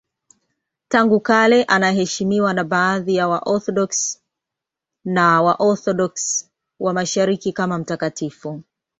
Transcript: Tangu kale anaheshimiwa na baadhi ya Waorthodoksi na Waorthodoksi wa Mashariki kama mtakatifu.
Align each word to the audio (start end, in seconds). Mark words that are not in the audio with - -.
Tangu 0.87 1.19
kale 1.19 1.63
anaheshimiwa 1.63 2.53
na 2.53 2.63
baadhi 2.63 3.15
ya 3.15 3.27
Waorthodoksi 3.27 4.19
na 5.05 5.41
Waorthodoksi 5.41 6.49
wa 6.79 6.93
Mashariki 6.93 7.53
kama 7.53 7.77
mtakatifu. 7.77 8.61